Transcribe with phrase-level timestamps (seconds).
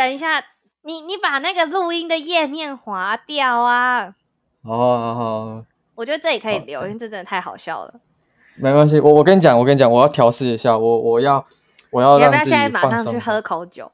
[0.00, 0.42] 等一下，
[0.84, 4.14] 你你把那个录音的页面划掉啊！
[4.64, 7.92] 哦好好，我觉得这里可以留，因为这真的太好笑了。
[8.56, 11.44] 没关系，我我跟你讲，我跟你讲，我要调试一下，我我要
[11.90, 12.62] 我要让自己放松。
[12.62, 13.92] 要不要现在马上去喝口酒？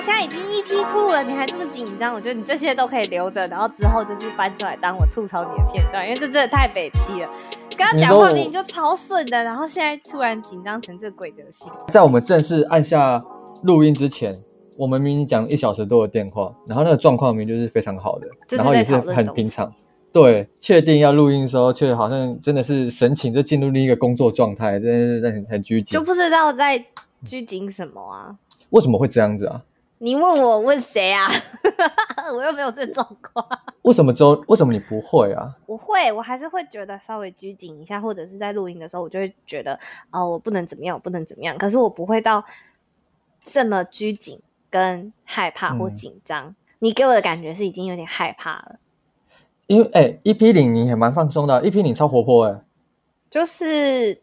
[0.00, 2.14] 现在已经 EP two 了，你还这么紧张？
[2.14, 7.28] 我觉得你这些都可以留着，然后之后就是搬出来当我吐槽你的片段，因为这真的太北七了。
[7.76, 11.70] 刚刚讲话明明就超顺的，然后现在突然紧张成这鬼德性。
[11.88, 13.22] 在我们正式按下
[13.62, 14.34] 录音之前，
[14.76, 19.70] 我们明明讲一小时多的电话，然后那个状况明明就是非常好的，然后也是很平常。
[20.12, 26.82] 对，确定要录音的时候，却好像真的是神情就进入另一个工作状态，真的是很很拘谨，就不知道在
[27.22, 28.34] 拘谨什么啊？
[28.70, 29.62] 为什么会这样子啊？
[30.02, 31.28] 你问我问谁啊？
[32.34, 33.46] 我又没有这状况。
[33.82, 35.54] 为什么周为什么你不会啊？
[35.66, 39.78] 我会，我还是会觉得稍微拘谨一下，或者是在录音的时候，我就会觉得
[40.10, 41.56] 哦，我不能怎么样，我不能怎么样。
[41.58, 42.42] 可是我不会到
[43.44, 46.46] 这么拘谨、跟害怕或紧张。
[46.46, 48.76] 嗯、你给我的感觉是已经有点害怕了。
[49.66, 52.58] 因为哎一批零你也蛮放松的啊，EP 零超活泼哎。
[53.30, 54.22] 就是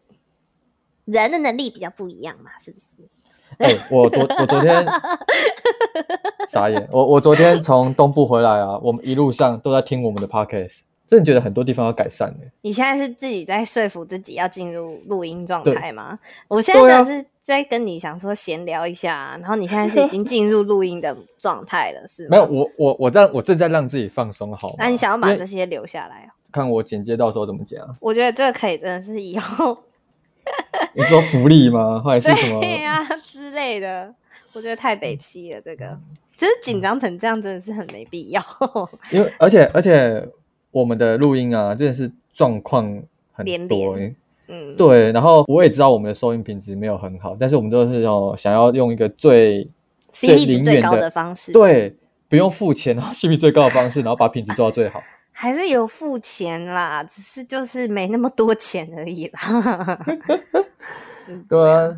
[1.04, 2.96] 人的能力比较不一样嘛，是不是？
[3.60, 4.86] 哎、欸，我昨我昨天
[6.46, 12.44] 傻眼，我我昨天从东部回来啊，我们一路上都在听我们的 podcast，真的觉得很多地方要改善呢。
[12.60, 16.16] 你现在是自己在说服自己要进入录音状态吗？
[16.46, 22.30] 我现在是在跟你想说闲聊一下，啊，然后你现在是已经进入录音的状态了，是吗？
[22.30, 24.76] 没有，我我我在我正在让自己放松，好。
[24.78, 26.30] 那你想要把这些留下来？
[26.52, 27.88] 看我剪接到时候怎么剪啊？
[28.00, 29.76] 我觉得这个可以，真的是以后。
[30.94, 32.00] 你说福利吗？
[32.00, 32.60] 或者是什么？
[32.60, 34.14] 对呀、啊、之类的，
[34.52, 35.60] 我觉得太北七了。
[35.60, 35.98] 这个
[36.36, 38.42] 就是紧张成这样，真的是很没必要。
[39.10, 40.26] 因为而且而且
[40.70, 42.84] 我们的录音啊，真的是状况
[43.32, 43.96] 很多。
[43.96, 44.16] 连连
[44.48, 45.12] 嗯，对。
[45.12, 49.68] 然后我也知道我们的收音品质没有很好，但是我们都是要想要用一个最
[50.12, 51.94] CP 值最高的方式，对，
[52.28, 55.02] 不用付钱，然后 CP 最高的方式，然后把品质做到最好。
[55.40, 60.04] 还是有付钱啦，只是就是没那么多钱而已啦。
[61.48, 61.96] 对啊，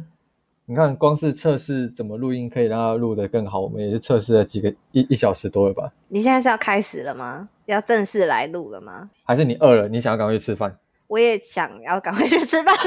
[0.66, 5.90] 你看，光是测试怎么录音可以让它录得更好，我们也是测试了几个一一小时多了吧？
[6.08, 7.48] 你现在是要开始了吗？
[7.64, 9.08] 要正式来录了吗？
[9.24, 9.88] 还是你饿了？
[9.88, 10.76] 你想要赶快去吃饭？
[11.10, 12.72] 我也想要赶快去吃饭。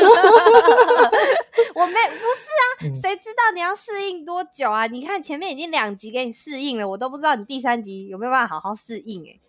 [1.75, 4.88] 我没不是啊，谁知道你要适应多久啊？
[4.88, 9.41] 你看前面已经两集给你适应了，我都不知道你第三集有没有办法好好适应哎、欸。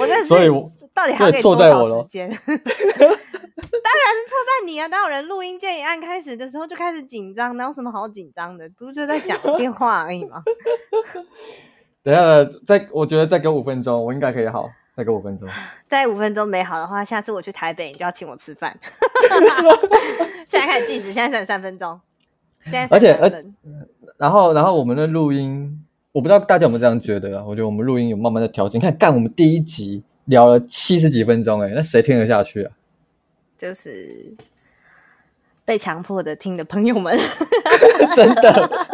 [0.00, 0.48] 我在所以
[0.92, 2.28] 到底还要给你多少时间？
[2.34, 4.88] 当然是错在你啊！
[4.88, 8.68] 当有人录音键一按开始的时候就开始紧张，哪有什么好紧张的？
[8.76, 10.42] 不是就在讲电话而已吗？
[12.02, 14.68] 等一下，再我觉得再给五分钟，我应该可以好。
[14.94, 15.48] 再给五分钟，
[15.88, 18.78] 再五分钟没好的话，下次我去台北，你就要请我吃饭。
[20.46, 22.00] 现在开始计时，现在剩三分钟。
[22.64, 23.28] 现在而且而
[24.18, 27.44] 然后然后我们的录音，我不知道大家有没有这样觉得啊？
[27.44, 28.78] 我觉得我们录音有慢慢的调整。
[28.78, 32.72] 你看，干我们第一集聊了七十几分钟，哎，那谁听得下去啊？
[33.56, 34.34] 就是
[35.64, 37.18] 被强迫的听的朋友们，
[38.14, 38.86] 真的。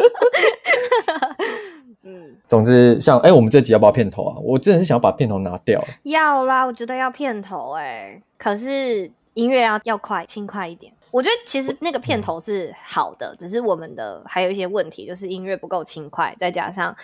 [2.47, 4.35] 总之，像哎、欸，我们这集要不要片头啊？
[4.41, 5.83] 我真的是想要把片头拿掉。
[6.03, 8.23] 要啦，我觉得要片头哎、欸。
[8.37, 10.91] 可是音乐要要快，轻快一点。
[11.11, 16.95] 我觉得其实那个片头是好的，嗯、只是我们的还有一些问题，就是音乐不够轻快，再加上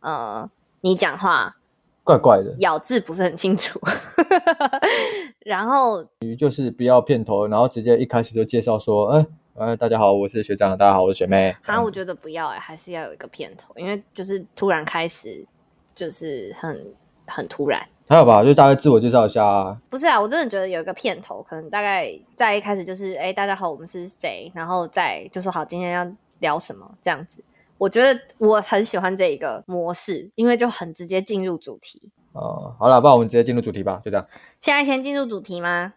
[0.00, 0.48] 呃，
[0.80, 1.56] 你讲话
[2.02, 3.80] 怪怪的，咬字不是很清楚。
[5.44, 6.04] 然后
[6.38, 9.26] 就是不要片头，然后直接一开始就介绍说，哎、欸。
[9.56, 10.76] 呃，大家好，我是学长。
[10.76, 11.54] 大家好，我是学妹。
[11.62, 15.46] 好，我觉得不要哎、欸，还是要有一个片头，因为就是突然开始，
[15.94, 16.92] 就是很
[17.24, 17.80] 很突然。
[18.08, 19.80] 还有吧，就大概自我介绍一下啊。
[19.88, 24.50] 不是啊，我真的觉得有一个片头，可能大概在一开始就是，哎，大家好，我们是谁？
[24.56, 26.04] 然后再就说好，今天要
[26.40, 27.40] 聊什么这样子。
[27.78, 32.10] 我觉得我很喜欢这一个模式，因为就很直接进入主题。
[32.32, 34.26] 哦，好了，不然我们直接进入主题吧，就这样。
[34.60, 35.94] 现在先进入主题吗？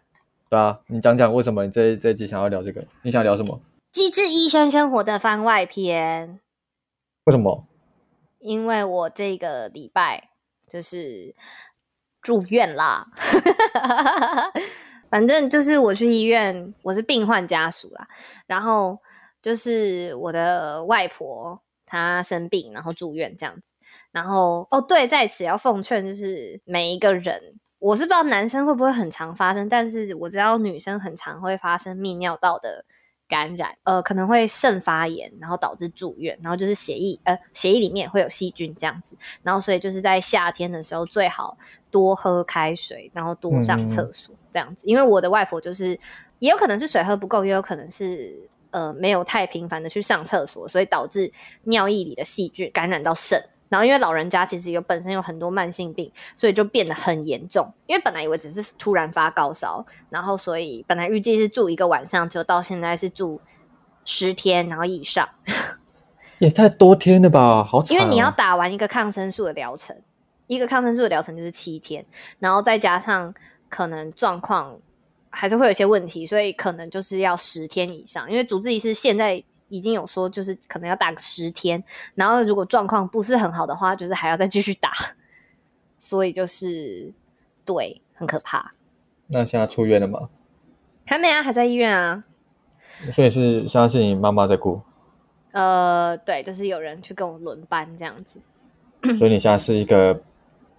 [0.50, 2.82] 对啊，你讲讲为什么你这这一集想要聊这个？
[3.02, 3.60] 你想聊什么？
[3.92, 6.40] 机智医生生活的番外篇。
[7.24, 7.66] 为什么？
[8.38, 10.30] 因为我这个礼拜
[10.66, 11.34] 就是
[12.22, 13.08] 住院啦。
[15.10, 18.08] 反正就是我去医院，我是病患家属啦。
[18.46, 18.98] 然后
[19.42, 23.72] 就是我的外婆她生病，然后住院这样子。
[24.12, 27.58] 然后哦，对，在此要奉劝，就是每一个人。
[27.78, 32.84] 我是不知道男生会不会很常发生，但是我知道女生很常会发生泌尿道的
[33.28, 41.56] 感染，呃，可能会肾发炎，然后导致住院，然后就是血液，呃，血液里面会有细菌这样子，然后所以就是在夏天的时候最好
[41.90, 44.34] 多喝开水，然后多上厕所。
[44.34, 44.82] 嗯这样子。
[44.86, 45.90] 因为我的外婆就是，
[46.38, 48.34] 也有可能是水喝不够，也有可能是
[48.70, 51.30] 呃没有太频繁的去上厕所，所以导致
[51.64, 53.38] 尿液里的细菌感染到肾。
[53.68, 57.70] 然后因为老人家其实有本身有很多慢性病，所以就变得很严重。
[57.86, 63.40] 因为本来以为只是突然发高烧，然后所以本来预计是住一个晚上，就到现在是住
[64.04, 65.28] 十天，然后以上。
[66.38, 67.82] 也太多天了吧，好。
[67.90, 69.96] 因为你要打完一个抗生素的疗程，
[70.46, 72.06] 一个抗生素的疗程就是七天，
[72.38, 73.34] 然后再加上
[73.68, 74.78] 可能状况
[75.30, 78.30] 还是会有些问题，所以可能就是要十天以上。
[78.30, 81.82] 因为主治医师现在已经有说，就是可能要打个十天，
[82.14, 84.92] 然后如果状况不是很好的话，就是还要再继续打。
[85.98, 87.12] 所以就是
[87.64, 88.72] 对，很可怕。
[89.26, 90.28] 那现在出院了吗？
[91.04, 92.24] 还没啊，还在医院啊。
[93.12, 94.80] 所以是现在是你妈妈在顾。
[95.52, 98.38] 呃，对，就是有人去跟我轮班这样子，
[99.18, 100.20] 所以你现在是一个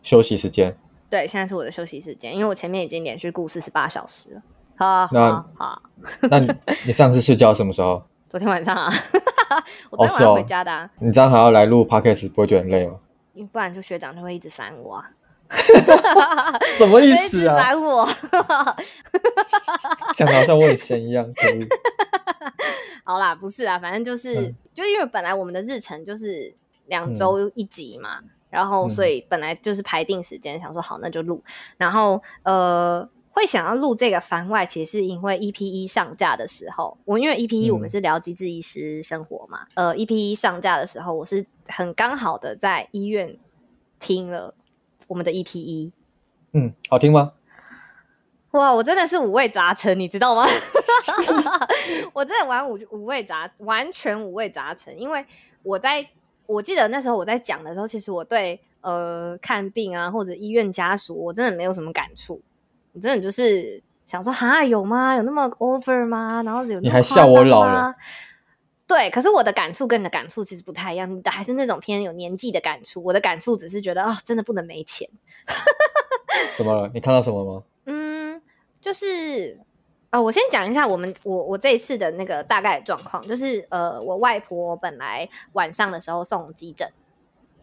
[0.01, 0.75] 休息时间。
[1.09, 4.41] 对，现在是我的休息时间，因为我前面已经连续顾四十八小时了。
[4.77, 5.81] 好，那好，好
[6.29, 6.53] 那你
[6.87, 8.01] 你上次睡觉什么时候？
[8.29, 8.93] 昨天晚上啊，
[9.89, 11.05] 我昨天晚上回家的、啊哦哦。
[11.07, 12.99] 你这样还要来录 podcast，不会觉得很累吗？
[13.51, 15.09] 不然就学长就会一直烦我啊。
[16.77, 17.55] 什么意思啊？
[17.57, 18.07] 烦我，
[20.13, 21.67] 讲的好像我以前一样，可以。
[23.03, 26.53] 好啦，不是啊，反正就是，嗯、就因为本来我们的日程就是
[26.85, 31.43] 两周一集嘛，嗯、然后所以本来就是排定时间，嗯、想说好那就录，
[31.77, 33.09] 然后呃
[33.39, 43.37] 会想要录这个番外，其实是因为 EP 一上架的时候，我因为 EP 一我们是聊机智医师生活嘛，嗯、呃 EP 一上架的时候，我是很刚好的在医院
[43.97, 44.53] 听了
[45.07, 45.89] 我们的 EP 一，
[46.51, 47.31] 嗯，好听吗？
[48.51, 50.45] 哇，我真的是五味杂陈，你知道吗？
[52.11, 54.99] 我真的玩五五味杂，完全五味杂陈。
[54.99, 55.25] 因为
[55.63, 56.05] 我在
[56.45, 62.41] 我记得那时候我在讲的时候，其实我对呃看病啊或者医院家属，我真的没有什么感触。
[62.93, 65.15] 我真的就是想说，哈，有吗？
[65.15, 66.41] 有那么 over 吗？
[66.43, 67.93] 然后有你还笑我老了？
[68.87, 73.03] 对，可是我的感触跟你的感触其实不太一样，你的还是那种偏有年纪的感触。
[73.03, 75.07] 我的感触只是觉得啊、哦，真的不能没钱。
[76.57, 76.89] 怎么了？
[76.91, 77.63] 你看到什么吗？
[77.85, 78.41] 嗯
[78.81, 79.59] 就是
[80.09, 86.89] 啊、呃，我先讲一下我们我我这一次的那个大概状况，就是呃，我外婆本来晚上的时候送急诊，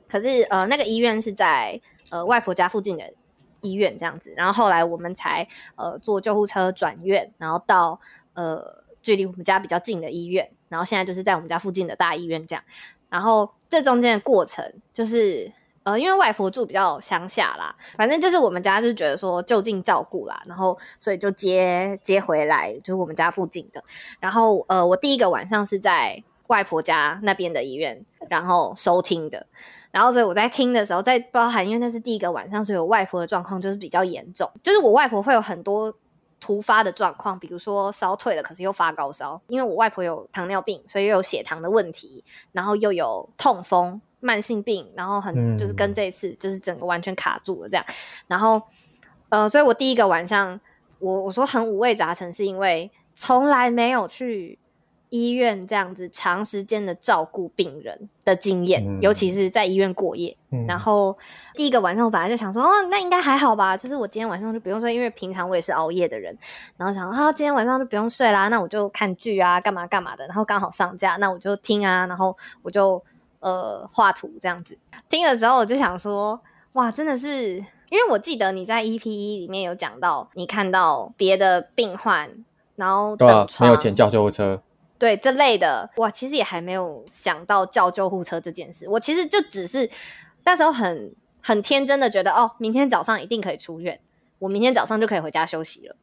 [0.09, 1.81] 可是呃，那个医院是在
[2.11, 3.13] 呃外婆家附近的
[3.61, 8.01] 医院这样子，然后后来我们才呃坐救护车转院，然后到
[8.35, 12.63] 呃距离我们家比较近的医院，然后现在就是在我们家附近的大医院这样，
[13.09, 15.53] 然后这中间的过程就是。
[15.87, 23.81] 呃，因为外婆住比较乡下啦，反正就是我们家就觉得说就近照顾啦，然后所以就接接回来，就是我们家附近的。
[24.19, 29.47] 然后呃，我第一个晚上是在外婆家那边的医院，然后收听的。
[29.97, 35.91] 然后所以我在听的时候，在包含因为那是第一个晚上，所以我外婆的状况就是比较严重，就是我外婆会有很多
[36.39, 39.41] 突发的状况，比如说烧退了，可是又发高烧。
[39.49, 42.23] 因为我外婆有糖尿病，所以又有血糖的问题，
[42.53, 43.99] 然后又有痛风。
[44.19, 47.95] 慢性病，然后很就是跟这一次就是整个完全卡住了这样，嗯、
[48.27, 48.61] 然后
[49.29, 50.59] 呃，所以我第一个晚上
[50.99, 54.59] 我我说很五味杂陈，是因为从来没有去
[55.11, 60.37] 医院这样子长时间的照顾病人的经验，嗯、尤其是在医院过夜。
[60.51, 61.17] 嗯、然后
[61.55, 66.37] 第一个晚上我本来就想说，哦，那应该还好吧，就是我今天晚上就不用睡，因为平常我也是熬夜的人。
[66.77, 70.27] 然后想啊，今天晚上就不用睡啦，那我就看剧啊，干嘛干嘛的。
[70.27, 73.03] 然后刚好上架，那我就听啊，然后我就。
[73.39, 74.77] 呃，画图这样子
[75.09, 76.41] 听的时候，我就想说，
[76.73, 77.55] 哇，真的是，
[77.91, 82.29] 因为我记得你在 EP 里面有讲到，你看到别的病患，
[82.75, 84.61] 然后等床，对啊，没有钱叫救护车，
[84.99, 88.89] 对这类的，我，其实也还没有想到叫救护车这件事。
[88.89, 89.89] 我其实就只是
[90.45, 94.01] 那时候很很天真的觉得，哦，明天早上一定可以出院，
[94.39, 95.97] 我明天早上就可以回家休息了。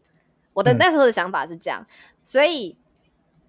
[0.53, 1.87] 我的那时候的想法是这样，嗯、
[2.23, 2.77] 所以。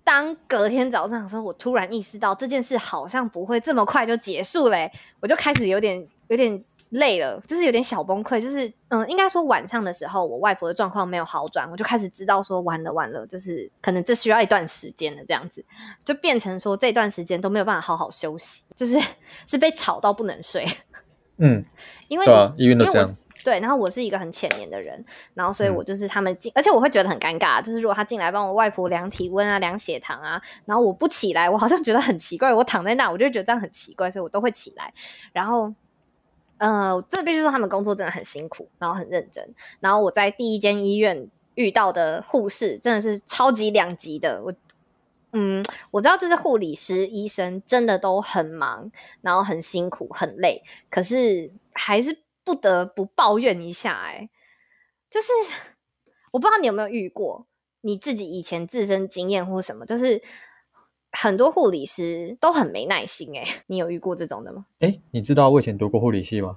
[0.06, 6.62] 当隔天早上的时候，我突然意识到这件事好像不会这么快就结束嘞，我就开始有点有点
[6.94, 8.40] 累了，就是有点小崩溃。
[8.40, 15.64] 就是嗯，应该说晚上的时候，我外婆的状况没有好转，我就开始知道说完了完了，就是可能这需要一段时间的这样子，
[16.04, 18.98] 就变成说这段时间都没有办法好好休息，就是
[19.46, 20.66] 是被吵到不能睡。
[21.38, 21.64] 嗯，
[22.08, 23.16] 因为医院都这样。
[23.42, 34.90] 对，然后我是一个很浅眠的人，然后所以我就是他们进，嗯、而且我会觉得很尴尬，就是如果他进来帮我外婆量体温啊、量血糖啊，然后我不起来，我好像觉得很奇怪，我躺在那，我就觉得这样很奇怪，所以我都会起来。
[35.32, 35.70] 然后，
[36.66, 39.54] 呃，这必须说他们工作真的很辛苦，然后很认真。
[39.80, 44.54] 然后我在第一间医院遇到的护士真的是超级两级的，我，
[45.32, 48.90] 嗯，我知道就是护理师、医生真的都很忙，
[49.20, 52.22] 然后很辛苦、很累，可是还是。
[52.46, 54.30] 不得不抱怨一下，欸，哎，
[55.08, 55.32] 就是
[56.30, 57.46] 我不知道你有没有遇过，
[57.80, 60.22] 你自己以前自身经验或什么，就是
[61.16, 64.64] 很多护理师都很没耐心哎，你有遇过这种的吗？
[64.80, 66.56] 哎，你知道我以前读过护理系吗？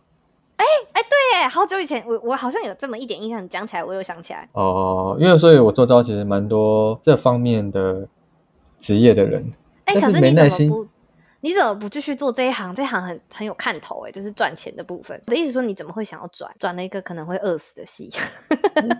[0.57, 4.49] 哎哎，对耶，好久以前，我我好像有这么一点印象，讲起来我又想起来。
[4.53, 8.07] 哦，因为所以我周遭其实蛮多这方面的
[8.79, 9.51] 职业的人，
[9.85, 10.71] 哎，可是没耐心。
[11.39, 12.73] 你怎么不继续做这一行？
[12.73, 15.21] 这一行很很有看头哎，就是赚钱的部分。
[15.27, 18.09] 我的意思说，你怎么会想要转转了一个可能会饿死的系？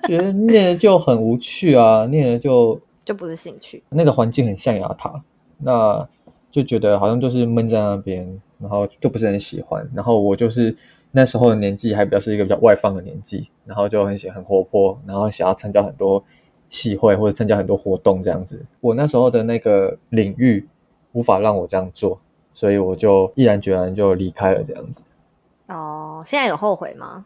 [0.07, 3.83] 觉得念了就很无趣啊，念了就就不是兴趣。
[3.89, 5.11] 那个环境很象牙塔，
[5.57, 6.07] 那
[6.51, 9.87] 就觉得好像就是闷在那边，然后就不是很喜欢。
[9.93, 10.75] 然后我就是
[11.11, 16.23] 那时候的年纪还比较是一个比较外放的年纪，然后就很喜很活泼，然后想要参加很多
[16.69, 18.65] 系会或者参加很多活动这样子。
[18.81, 20.67] 我那时候的那个领域
[21.11, 22.19] 无法让我这样做。
[22.53, 25.03] 所以我就毅然决然就离开了这样子。
[25.67, 27.23] 哦，现在有后悔吗？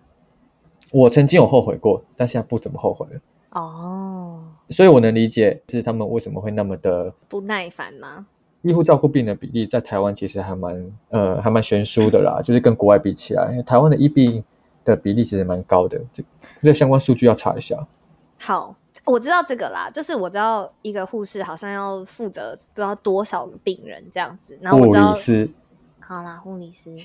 [0.91, 3.21] 我曾经有后悔过，但现在不怎么后悔了。
[3.51, 4.20] 哦，
[4.71, 8.25] 所以我能理解是他们为什么会那么的不耐烦吗？
[8.63, 14.43] 医护照顾病的比例在台湾其实还蛮呃还蛮悬殊的啦，就是跟国外比起来，台湾的医病
[14.83, 16.23] 的比例其实蛮高的，这
[16.59, 17.77] 这相关数据要查一下。
[18.39, 18.75] 好。
[19.03, 25.49] 我知道这个啦，就是我知道一个护士好像要负责不知道多少个病人这样子，然后我知道，护理师，
[25.99, 26.95] 好啦，护理师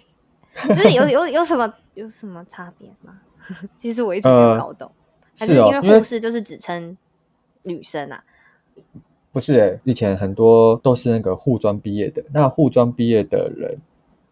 [0.68, 3.18] 就是有有有什么有什么差别吗？
[3.78, 6.94] 其实我一直没有搞懂，呃、还是因为护士就是只称
[7.66, 8.24] 女生啊？
[9.32, 13.76] 不是诶、欸，以前很多都是那个护专毕业的，那护专毕业的人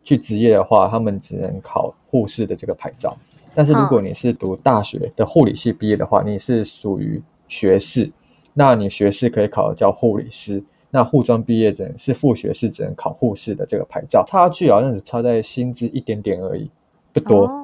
[0.03, 3.17] 去职业的话，他们只能考护士的这个牌照，
[3.55, 7.23] 但是如果你是读大学的护理系毕业的话，你是属于。
[7.47, 8.11] 学士，
[8.55, 16.69] 那你学士可以考叫护理师，那护专毕业者是副学士，只能考护士的这个牌照，差距好像只差在薪资一点点而已，
[17.13, 17.45] 不多。
[17.45, 17.64] 哦，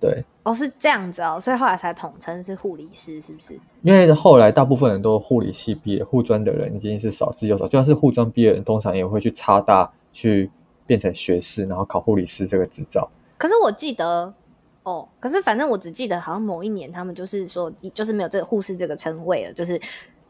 [0.00, 3.54] 对，哦是这样子哦，所以后来才统称是护理师，是不是？
[3.82, 10.50] 因为后来大部分人都护理系毕业，护专的人已经是少之又少，就算是护专毕业的人，通常也会去插大去
[10.86, 13.08] 变成学士，然后考护理师这个执照。
[13.36, 14.32] 可是我记得。
[14.82, 19.78] 哦，可是反正我只记得好像某一年他们就是说，就是没有这个护士这个称谓了，就是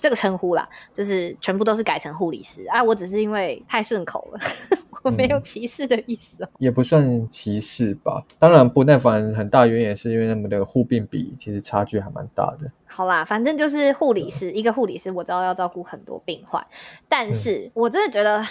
[0.00, 2.82] 这个称呼啦，就是全部都是改成护理师啊。
[2.82, 4.40] 我只是因为太顺口了，
[5.04, 8.24] 我没有歧视的意思哦，嗯，也不算歧视吧。
[8.38, 12.70] 当然不耐烦很大原因也是因为他们的护病比其实差距还蛮大的。
[12.86, 16.66] 好啦，反正就是护理师，一个护理师我知道要照顾很多病患，
[17.08, 18.44] 但是我真的觉得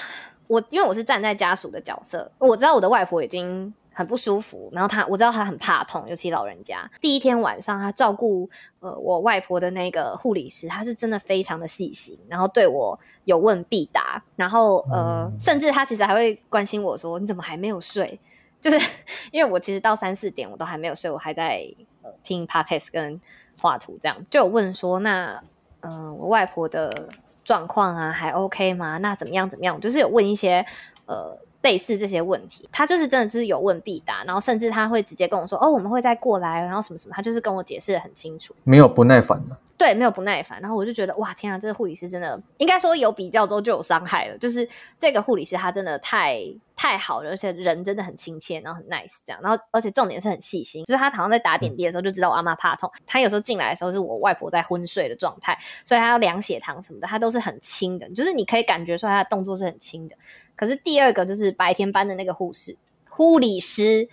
[0.47, 3.73] 我因为我是站在家属的角色，我知道我的外婆已经。
[3.99, 6.89] 很不舒服，然后他我知道他很怕痛，尤其老人家。
[7.01, 18.17] 第一天晚上，他照顾呃我外婆的那个护理师，他是真的非常的细心，然后对我有问必答，然后呃，嗯、甚至他其实还会关心我说：“你怎么还没有睡？”
[18.61, 18.79] 就是
[19.33, 21.61] 因为我其实到三四点我都还没有睡，我还在、
[22.01, 23.19] 呃、听 podcast 跟
[23.59, 25.43] 画图这样，就有问说：“那
[25.81, 27.09] 嗯、呃，我外婆的
[27.43, 28.97] 状况啊还 OK 吗？
[28.99, 30.65] 那怎么样怎么样？”就是有问一些
[31.05, 31.37] 呃。
[31.61, 39.57] 类似这些问题，他就是真的就是有问必答，然后甚至他会直接跟我说：“哦，我们会再过来，然后什么什么。”他就是跟我解释的很清楚，没有不耐烦的。
[39.79, 40.59] 对，没有不耐烦。
[40.59, 44.37] 然后我就觉得，哇，天啊，这个护理师真的应该说有比较之后就有伤害了。
[44.37, 44.67] 就是
[44.99, 46.37] 这个护理师他真的太
[46.75, 49.41] 太好了，而且人真的很亲切，然后很 nice 这样。
[49.41, 52.91] 然后而且重点是很细心，就是他好像在打点滴的时候就知道我阿妈怕痛。
[53.07, 60.15] 他有时候进来的时候是我外婆在昏睡的状态，所以他要量血糖什么的，他都是很轻的，就是你可以感觉出来他的动作是很轻的。
[60.57, 62.75] 可是第二个就是白天班的那个护士、
[63.07, 64.09] 护理师，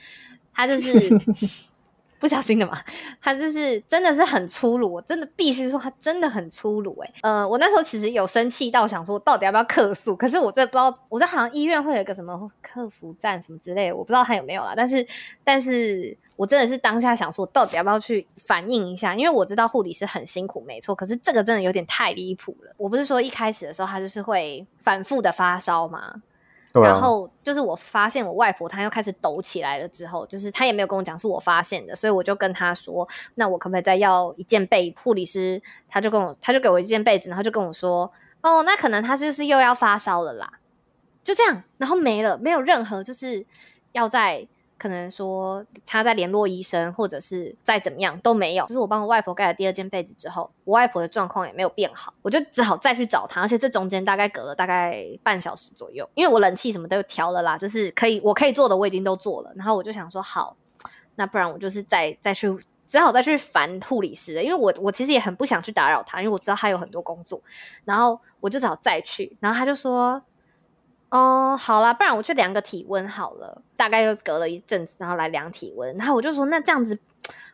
[0.54, 1.11] 他就是
[2.18, 2.78] 不小心的嘛，
[3.20, 7.14] 他就是真的是很粗鲁，我真的必须说他真的很粗鲁诶。
[7.23, 10.16] 呃，我那时候其实有生气到想说，到底要不要客诉？
[10.16, 14.73] 可是我真的不知道，我在好像医院会有一个什么客服站什么之类的，我不知道他有没有啦。
[14.76, 15.06] 但是，
[15.44, 19.14] 但是我真的是当下想说，到底要不要去反映一下？
[19.14, 20.94] 因为我知道护理师很辛苦，没错。
[20.94, 22.73] 可是这个真的有点太离谱了。
[22.76, 26.23] 我不是说一开始的时候他就是会反复的发烧吗？
[26.73, 34.94] 然后就是我发现我外婆她又开始抖起来了之后，就是她也没有跟我讲是我发现的，所以我就跟她说，那我可不可以再要一件被？
[35.02, 40.50] 护理师他就跟我，他就给我一件被子，然后就跟我说，哦，那可能他就是又要发烧了啦，
[41.25, 43.44] 就这样，然后没了，没有任何就是
[43.92, 44.46] 要在。
[44.78, 48.66] 可能说他在联络医生，或者是再怎么样都没有。
[48.66, 53.40] 就是我帮我外婆盖了第二件被子之后，我外婆的状况也没有变好，我就只好再去找他。
[53.40, 59.52] 而且这中间大概隔了大概半小时左右，因为我冷气什么都有调了啦，就是可以我可以做的我已经都做了。
[59.56, 60.54] 然后我就想说好，
[61.14, 62.54] 那不然我就是再再去，
[62.87, 67.40] 只好再去烦护理师了，因为我我其实也很不想去打扰他，因为我知道他有很多工作。
[67.85, 70.23] 然后我就只好再去，然后他就说。
[71.10, 73.62] 哦，好啦，不然我去量个体温好了。
[73.76, 76.96] 大概又隔了一阵子，然后来量体温，然后我就说，那这样子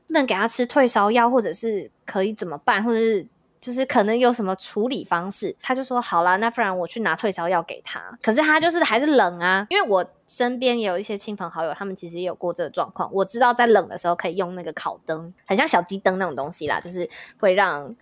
[0.07, 3.27] 不能给他吃退烧药，或者是可以怎么办，或者是
[3.61, 5.55] 就是可能有什么处理方式？
[5.61, 8.01] 他就说好啦，那不然我去拿退烧药给他。
[8.23, 13.09] 可是他就是还是冷啊，因为我身边也有一些亲朋好友，他们其实也有过这个状况。
[13.13, 17.95] 我知道在冷的时候可以用那个烤灯，很像小鸡灯那种东西啦，就是会让。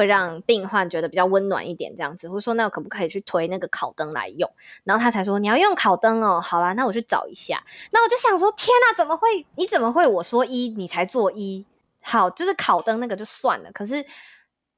[0.00, 4.50] 会让病患觉得比较温暖一点，这样子，或者说那可不可以去推那个烤灯来用？
[4.82, 7.62] 然后他才说你要用烤灯哦，好啦，那我去找一下。
[7.92, 9.46] 那我就想说，天哪，怎么会？
[9.56, 10.06] 你怎么会？
[10.06, 11.66] 我说一，你才做一。
[12.00, 14.02] 好，就是烤灯那个就算了，可是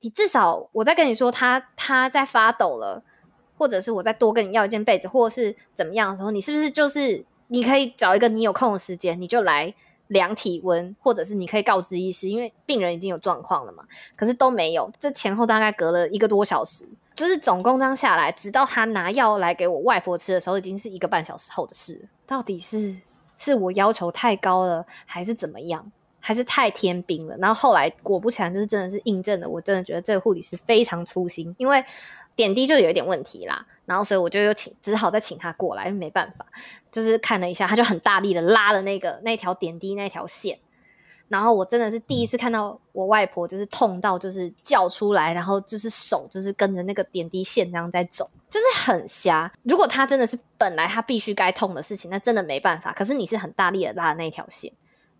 [0.01, 3.03] 你至少我在跟你说他他在发抖了，
[3.57, 9.73] 或者是我再多跟你要一件被子，或者是怎么样的时候，你是不是就是你可以找一个你有空的时间，你就来。
[10.13, 13.85] 量体温，或者是你可以告知医师，因为病人已经有状况了嘛。
[14.15, 22.01] 可是都没有，这前后大概隔了一个多小时，就是总共这样下来，直到他拿药来给我外婆吃的时候，已经是一个半小时后的事。
[22.27, 22.95] 到底是
[23.37, 25.91] 是我要求太高了，还是怎么样？
[26.25, 27.37] 还是太天兵了？
[27.39, 31.85] 然后后来果不其然，就是真的是印证了，我真的觉得这个护理师非常粗心，因为
[32.37, 33.67] 点滴就有一点问题啦。
[33.85, 36.47] 然后所以我就又请，只好再请他过来，没办法。
[36.93, 40.59] 就是看了一下，他就很大力的拉了那个那条点滴那条线，
[41.29, 49.51] 然后我真的是第一次看到我外婆就是痛到就是叫出来，然后就是手就是跟着那个点滴线这样在走，就是很瞎。
[49.63, 52.93] 如果他真的是本来他必须该痛的事情，那真的没办法。
[52.93, 54.71] 可是你是很大力的拉的那条线，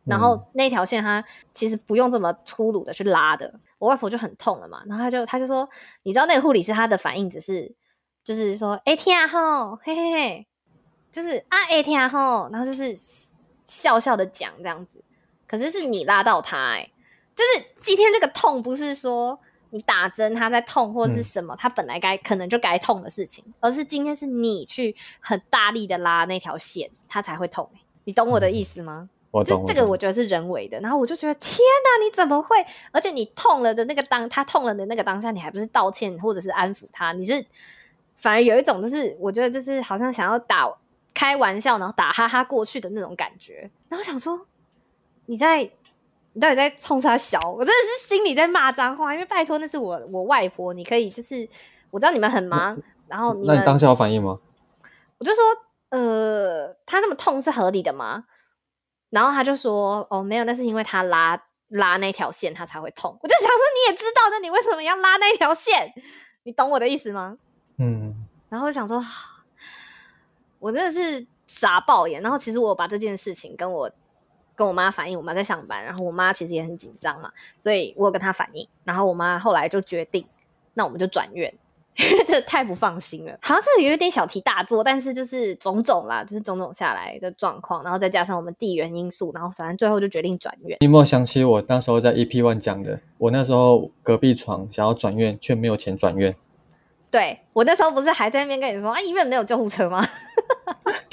[0.05, 1.25] 然后那条线他
[1.55, 4.83] 其实不用这么粗鲁的去拉的，我外婆就很痛了嘛。
[4.87, 5.67] 然后他就他就说，
[6.03, 7.75] 你知道那个护理师他的反应只是
[8.23, 10.47] 就是说，哎天啊吼，嘿嘿嘿。
[11.13, 12.97] 就是啊，哎天啊吼，然后就是
[13.67, 14.99] 笑笑的讲这样子，
[15.47, 16.93] 可是是你拉到他哎、欸，
[17.35, 19.39] 就是今天这个痛不是说
[19.71, 27.81] 你打针他在痛或者是什么，嗯、他本来该可能就该痛的事情，而是今天是你去很大力的拉那条线，他才会痛、欸。
[28.05, 29.09] 你懂我的意思吗？
[29.31, 29.67] 我懂。
[29.67, 32.57] 就这个我觉得是人为的，然后我就觉得天哪，你怎么会？
[32.91, 37.45] 而且你痛了的那个当他痛了的那个当下，你还不是道歉或者是安抚他，你是
[38.17, 40.67] 反而有一种就是我觉得就是好像想要打。
[41.15, 44.47] 开玩笑，然后打哈哈过去的那种感觉，然后想说
[45.27, 45.63] 你在，
[46.33, 47.39] 你到底在冲啥小？
[47.51, 51.49] 我真的是心里在骂脏话，因为拜托那是我我外婆，你可以就是
[51.91, 52.77] 我知道你们很忙，
[53.09, 54.39] 然后你那你当下有反应吗？
[55.19, 55.45] 我就说
[55.91, 58.25] 呃，他这么痛是合理的吗？
[59.11, 63.17] 然后他就说哦，没有，那是因为他拉拉那条线，他才会痛。
[63.23, 65.93] 我就想说你也知道，那你为什么要拉那条线？
[66.45, 67.37] 你懂我的意思吗？
[67.79, 69.05] 嗯，然后我想说。
[70.63, 73.91] 我真的是傻爆眼，然后其实我把这件事情跟我
[74.55, 80.25] 跟我妈反映，我妈在上班，然后我妈其实也很紧张嘛，所以我有跟她反映，然后我妈后来就决定，
[80.75, 81.53] 那我们就转院，
[81.97, 90.79] 因 为这太不放心了，好像是有一点小题大做，但是就是种种啦，就是种种下来的状况，然后再加上我们地缘因素，然后反正最后就决定转院。
[90.81, 96.37] 你有没有想起我那时候在 EP One 讲的，我那时候隔壁床想要转院，却没有钱转院。
[97.11, 100.03] 对，我那时候不是还在那边跟你说啊，医院没有救护车吗？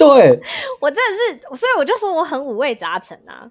[0.00, 0.40] 对，
[0.80, 3.50] 我真的是，所以我就说我很五味杂陈啊。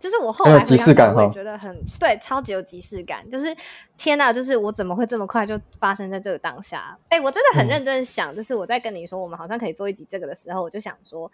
[0.00, 3.28] 就是我后来回想起来，我也觉得很对，超级有即视感。
[3.28, 3.52] 就是
[3.96, 6.96] 天哪，就是我怎么会这么快就发生在这个当下？
[7.08, 11.28] 哎、欸，我真的很认真想，嗯、就是我在跟你说我们好像可以做一集这个的时候，我就想说，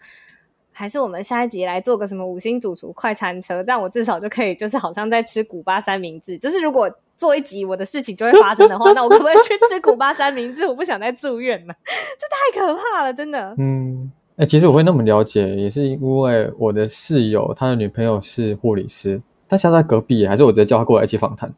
[0.71, 6.35] 还是我们下一集来做个什么五星主厨快餐车，这样我至少就可以，就是好像在吃古巴三明治。
[6.39, 10.65] 就是如果做一集我的事情就会发生的话，那我可不可以去吃古巴三明治？
[10.65, 13.53] 我不想再住院了， 这太可怕了，真的。
[13.59, 21.53] 嗯，哎、其实我会那么了解，也是因为我的室友他的女朋友是护理师，他现在隔壁，还是我直接叫他过来一起访谈。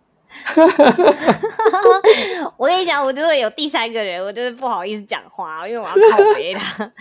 [2.58, 6.92] 我跟你讲，我就是有第三个人，我就是不好意思讲话，因为我要靠北他。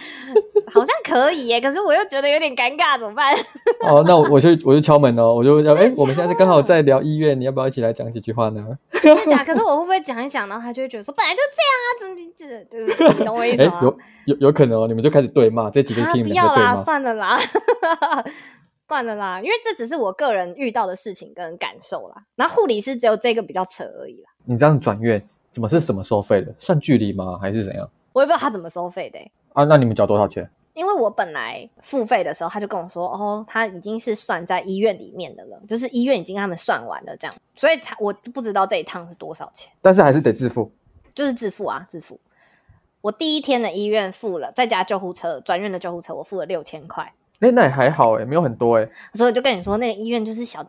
[0.72, 3.32] 好像可以耶，可是我又觉得有点尴尬，怎么办？
[3.86, 8.76] 哦，那我我就我就敲门哦，我就哎、欸，我们现在刚好在聊医院，你要不要一起来讲几句话呢？
[9.00, 9.44] 真的假？
[9.44, 12.64] 可是我会不会讲一讲，然后他就会觉得说，本来就这样啊，怎么怎么
[12.98, 13.78] 就是你懂我意思吗？
[13.80, 17.38] 欸、有有有可能哦，你们就开始对骂，这几个听你们不要啦，算了啦，
[18.88, 22.16] 算了啦，因为这只是我个人遇到的事情跟感受啦。
[22.34, 24.30] 然后护理师只有这个比较扯而已啦。
[24.46, 26.54] 你这样转院，怎么是怎么收费的？
[26.58, 27.38] 算距离吗？
[27.38, 27.86] 还是怎样？
[28.14, 29.30] 我也不知道他怎么收费的、欸。
[29.52, 30.48] 啊，那你们交多少钱？
[30.72, 39.72] 因为我本来付费的时候，他就跟我说：“哦，他已经是算在医院里面的了，就是医院已经跟他们算完了这样，所以他我不知道这一趟是多少钱。
[39.80, 40.70] 但是还是得自付，
[41.14, 42.20] 就是自付啊，自付。
[43.00, 47.10] 我第一天的医院付了，再加救护车转院的救护车，我付了六千块。
[47.40, 48.86] 哎，那也还好哎，没有很多哎。
[49.14, 50.62] 所以就跟你说，那个医院就是小，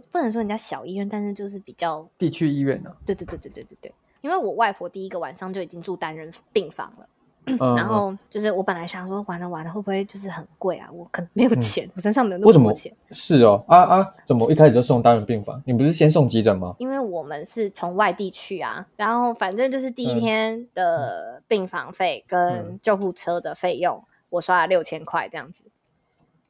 [0.00, 2.96] 不不能说人家小医院，但是就是比较地区医院呢、啊。
[3.04, 7.06] 对对对对对对对，因为我外婆第一个晚上就已经住单人病房了。
[7.76, 10.88] 然后就是我本来想说，完了完了，会不会就是很贵啊？
[10.92, 12.92] 我可能没有钱，嗯、我身上没有那么多钱。
[13.12, 15.62] 是哦，啊啊，怎么一开始就送单人病房？
[15.64, 16.74] 你不是先送急诊吗？
[16.80, 25.62] 因为我们是从外地去啊，然后反正就是第一天的病房费跟救护车的费用，嗯、我刷了六千块这样子。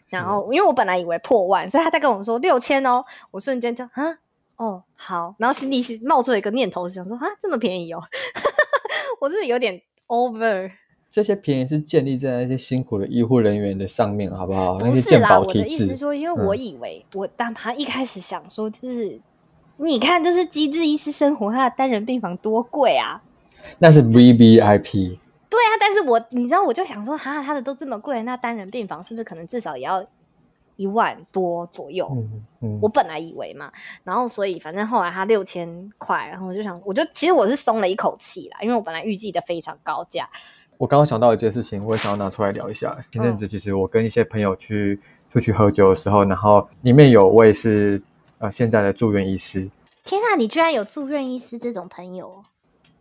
[0.08, 4.18] 然后因为我本来以为破万，所以他在跟我说六千哦，我瞬间就啊
[4.56, 8.02] 哦好，然后心里是冒出了一个念头，是想说啊这么便宜哦，
[9.20, 10.70] 我是有点 over。
[11.10, 14.74] 这些便宜是建立在那些辛苦的医护人员的上面，好不好？
[14.78, 19.18] 不是啦，我的意思是说，因为我以为、嗯、我当他一开始想说，就是
[19.78, 23.22] 你看，就是机智医师生活，他的单人病房多贵啊！
[23.78, 25.18] 那是 VVIP。
[25.56, 30.06] 对啊，但是我你知道，我就想说，哈，他的都这么贵，那单人病房是不是可能至少也要
[30.76, 32.06] 一万多左右？
[32.12, 32.78] 嗯嗯。
[32.82, 33.72] 我本来以为嘛，
[34.04, 40.28] 然后所以反正后来他六千块，然后我就想，我就其实我是松了一口气啦，因为我本来预计的非常高价。
[40.76, 42.94] 我刚刚想到一件事情，我也想要拿出来聊一下。
[43.10, 48.02] 前阵子其实我跟一些朋友去出去喝酒的时候，然后里面有位是
[48.40, 49.70] 呃现在的住院医师。
[50.04, 52.42] 天啊，你居然有住院医师这种朋友？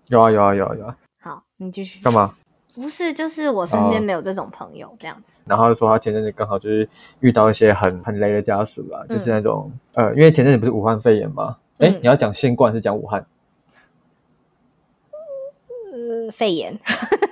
[0.07, 0.97] 有啊有啊有啊有啊。
[1.19, 2.01] 好，你继续。
[2.01, 2.33] 干嘛？
[2.75, 5.37] 不是，就是我身边没有这种朋友这样子。
[5.45, 6.87] 然后就说他前阵子刚好就是
[7.21, 11.57] 遇到一些很很雷的家属啊，就是那种呃，因为前阵子不是武汉肺炎吗？
[11.77, 13.25] 哎，你要讲新冠是讲武汉？
[15.93, 16.77] 呃，肺炎。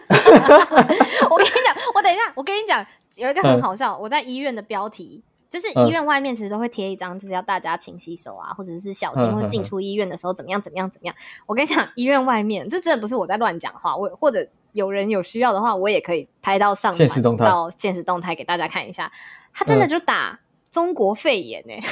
[0.09, 3.93] 我跟你讲，我等一下，我跟你讲，有一个很好笑。
[3.93, 5.21] 嗯、我在医院的标题，
[5.53, 11.15] 就是医院外面其实都会贴一张，就是要大家勤洗手啊，或者是小心，或进出医院的时候怎么样怎么样怎么样。
[11.45, 16.97] 我跟你讲，医院外面这真的不是我在乱讲话，我或者有人有需要的话，我也可以拍到上传
[17.37, 19.11] 到现实动态给大家看一下。
[19.53, 20.39] 他真的就打。
[20.71, 21.83] 中国肺炎呢、欸，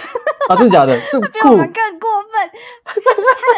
[0.52, 0.94] 啊，真的假的？
[1.12, 2.50] 这 比我们更过分。
[2.84, 2.94] 他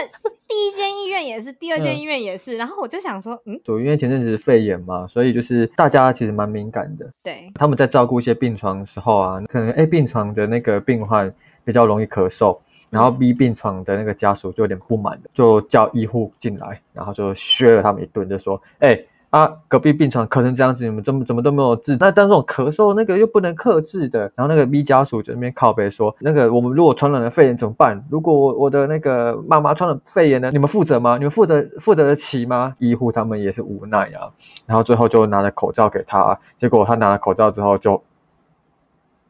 [0.02, 2.56] 的第一间医院也是，第二间医院也是。
[2.56, 7.10] 嗯、 然后我就想说，嗯，主因为前阵子是肺炎嘛，所以就是大家其实蛮敏感的。
[7.24, 11.34] 对，他们在照顾一些病床的时候啊，可能 A 病床的那个病患
[11.66, 12.58] 比较容易咳嗽，
[12.92, 19.08] 然后 B 病床的那个家属就有点不满的，就叫医护进来，然后就削了他们一顿，就说，哎、欸。
[19.34, 21.94] 啊，隔壁病床咳成这样子，你们怎么怎么都没有治？
[22.00, 24.32] 那但这种咳嗽那个又不能克制的。
[24.36, 28.00] 然后那个 B 家属就那边靠北说，那个我们如果传染了肺炎怎么办？
[28.12, 30.52] 如果我我的那个妈妈传染肺炎呢？
[30.52, 31.18] 你们负责吗？
[31.18, 32.76] 你们负责负责得起吗？
[32.78, 34.30] 医护他们也是无奈啊。
[34.68, 38.00] 然后最后就拿了口罩给他，结果他拿了口罩之后就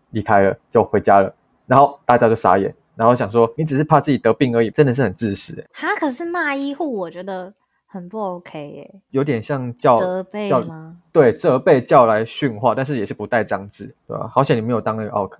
[0.10, 1.34] 离开了，就回家了。
[1.66, 5.66] 然后大家就傻眼，然后想说你只是怕自己得病而已，真的是很自私哎。
[5.72, 7.54] 他可是骂医护，我觉得。
[7.94, 10.98] 很不 OK 耶，有点像叫责备吗？
[11.12, 14.28] 对，责备叫来训话，但是也是不带脏字，对吧？
[14.34, 15.38] 好险你没有当那个奥克。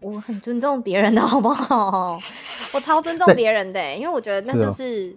[0.00, 2.18] 我很尊重别人的好不好？
[2.74, 5.16] 我超尊重别人的，因为我觉得那就是，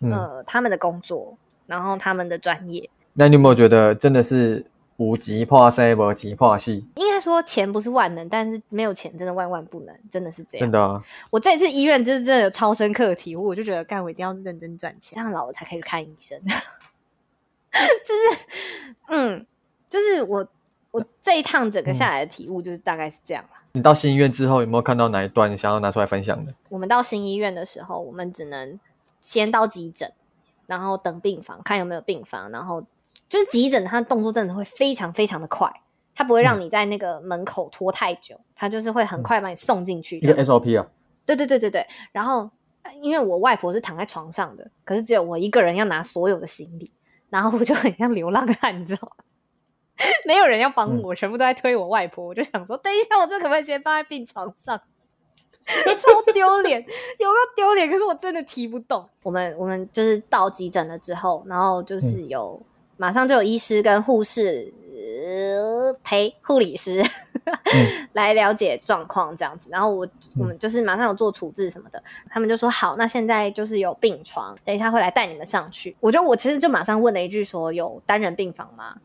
[0.00, 2.90] 呃、嗯、他们的工作，然后他们的专业。
[3.12, 4.66] 那你有没有觉得真的是？
[4.98, 6.72] 无钱破生，无钱破死。
[6.72, 10.64] 应该说钱不是万能，但是没有钱真的万万不能，真的是这样。
[10.64, 11.00] 真的啊！
[11.30, 16.36] 我这次医院就是真的有超深刻的体悟，我就觉得干我一定要认真赚钱，这样老了才可以去看医生。
[16.44, 16.50] 就
[18.12, 18.44] 是，
[19.06, 19.46] 嗯，
[19.88, 20.44] 就是我
[20.90, 23.44] 我这一趟整个下来的体悟就是大概是这样。
[23.70, 26.52] 你到新医院之后有没有看到哪一段你想要拿出来分享的？
[26.70, 28.80] 我们到新医院的时候，我们只能
[29.20, 30.12] 先到急诊，
[30.66, 32.84] 然后等病房，看有没有病房，然后。
[33.28, 35.70] 就是急诊，他的动作真的会非常非常的快，
[36.14, 40.16] 他不会让你在那个门口拖太久，嗯、他就是会很快把你送进去。
[40.18, 40.86] 一个 SOP 啊？
[41.26, 41.86] 对对对对对。
[42.10, 42.50] 然后，
[43.02, 46.90] 因为我外婆是躺在床上的，可是只有我一个人要拿所有的行李，
[47.28, 49.24] 然后我就很像流浪汉，你知道吗？
[50.24, 52.24] 没有人要帮我，嗯、全部都在推我外婆。
[52.24, 54.80] 我就想说，等一下，我这可不可以先放在病床上？
[55.66, 56.80] 超丢脸，
[57.18, 59.06] 有个丢脸，可是我真的提不动。
[59.22, 62.58] 我们我们就是到急诊了之后，然后就是有。
[62.62, 62.64] 嗯
[62.98, 64.70] 马上就有医师跟护士
[66.04, 67.02] 陪护理师
[68.12, 69.68] 来了解状况，这样子。
[69.70, 70.06] 然后我
[70.38, 75.96] 我们就是马上有做处置什么的，他们就说好，那现在就是有病床，等一下会来带你们上去。
[76.00, 78.96] 我就我其实就马上问了一句说，有单人病房吗？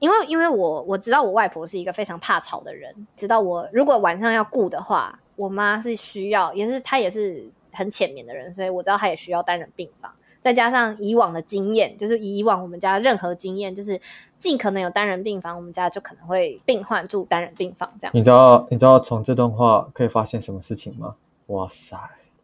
[0.00, 10.12] 因为因为我我知道我外婆是一个非常怕吵的人，知道我如果晚上要顾的话，我妈是需要，也是她也是很浅眠的人，所以我知道她也需要单人病房。
[10.40, 14.00] 再加上以往的经验，就是以往我们家任何经验，就是
[14.38, 18.12] 尽可能有单人病房，我们家就可能会病患住单人病房这样。
[18.14, 21.16] 你知道你知道从这段话可以发现什么事情吗？
[21.46, 21.98] 哇塞！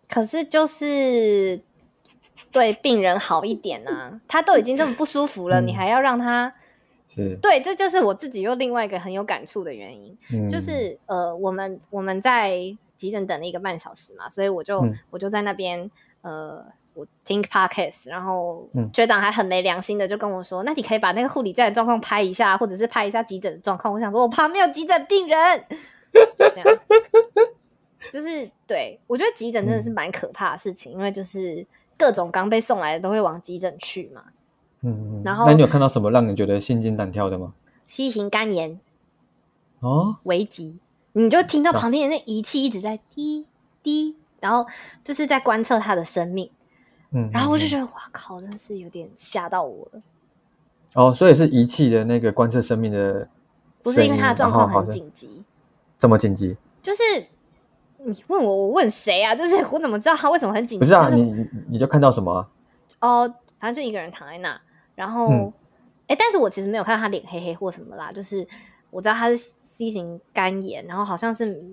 [0.09, 1.61] 可是就是
[2.51, 6.53] 对病人好一点啊，他都已经这么不舒服了，嗯、你还要让他
[7.07, 7.39] 是？
[7.41, 12.59] 对，这就是我自己又另外一个很有感触的原因，嗯、就是呃，我们我们在
[12.97, 15.91] 急诊等了一个半小时嘛，所以我就、嗯、我就在那边
[16.23, 16.65] 呃。
[16.95, 25.65] 我听 podcast，然后学长还很没良心的就跟我说：“嗯、那你可以把那个护理站的状况拍一下，或者是拍一下急诊的状况。”我想说，我旁边有急诊病人，
[26.13, 26.79] 就这样。
[28.13, 31.67] 就是对，我觉得急诊真的是蛮可怕的事情，嗯、因为就是
[31.99, 34.23] 各种刚被送来的都会往急诊去嘛。
[34.83, 37.55] 嗯嗯，然后那你有看到什么让你觉得心惊胆跳的吗
[37.89, 38.79] ？C 型肝炎
[39.81, 40.79] 哦，危急，
[41.15, 43.47] 你就听到旁边的那仪器一直在滴
[43.83, 44.67] 滴，然后
[45.03, 46.51] 就是在观测他的生命。
[47.17, 50.03] 嗯，然后我就觉得，哇靠，真的是有点吓到我了。
[50.95, 53.29] 哦，所以是仪器的那个观测生命的，
[53.83, 55.45] 不是因为他的状况很紧急。
[55.97, 56.57] 这么紧急？
[56.83, 57.03] 就是
[57.99, 59.33] 你问我，我问谁啊？
[59.33, 60.81] 就是我怎么知道他为什么很紧急？
[60.81, 62.49] 不是啊，就是、你你就看到什么、啊？
[63.01, 64.61] 哦，反正就一个人躺在那，
[64.97, 65.29] 然后，
[66.09, 68.45] 哎、嗯，但是我其实没有看到他脸黑黑或什么啦，就是
[68.91, 71.65] 我知道他是 C 型肝炎，然后好像是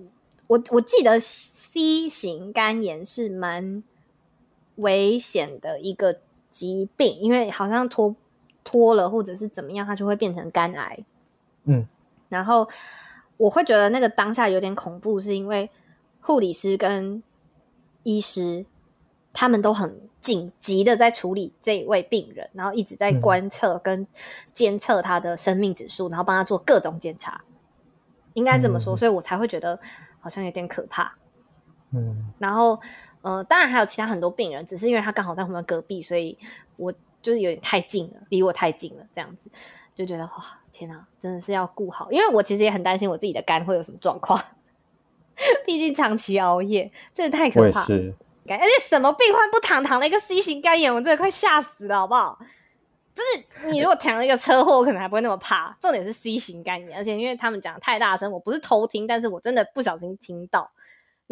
[0.46, 3.82] 我我记得 C 型肝炎是蛮。
[4.76, 6.18] 危险的一个
[6.50, 8.14] 疾病，因为好像脱
[8.64, 10.98] 脱了或者是怎么样，它就会变成肝癌。
[11.64, 11.86] 嗯，
[12.28, 12.68] 然后
[13.36, 15.68] 我会觉得那个当下有点恐怖，是因为
[16.20, 17.22] 护理师跟
[18.02, 18.64] 医师
[19.32, 24.06] 他们都很紧急的在处理这一位病人，然后一直在观测跟
[24.54, 27.42] 监测他的生命指数，然后帮他做各种检查，
[28.32, 29.78] 应该这么说，所以我才会觉得
[30.20, 31.14] 好像有点可怕。
[31.90, 32.80] 嗯，然后。
[33.22, 36.36] 呃，当然还有其他很多病人，只是因为他刚好在我们隔壁，所以
[36.76, 39.50] 我就是有点太近了，离我太近了，这样子
[39.94, 44.38] 就觉得哇，天哪，真的是要顾好，因为我其实也很担心我自己的肝会有什么状况，
[45.64, 47.86] 毕竟长期熬夜，真的太可怕了。
[47.86, 48.12] 是，
[48.48, 52.38] 而且什么病患不躺躺了一个 C 型肝炎，我真的快吓死了，好不好？
[53.14, 55.76] 就是你如果躺了一个车祸，我可能还不会那么怕。
[55.80, 60.70] 重点是 C 型肝炎，而且因为他们讲的太大声，我不是偷听，但是我真的不小心听到。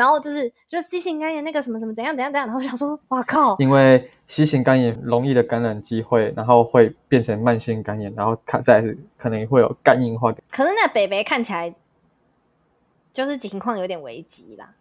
[0.00, 10.32] 然后就是就是 C 型肝炎那个什么什么怎样怎样怎样，然后我想说哇靠，因为 C 型肝炎容易的感染机会，然后会变成慢性肝炎，然后看再是可能会有肝硬化。
[10.50, 11.74] 可是那北北看起来
[13.12, 14.72] 就是情况有点危急啦。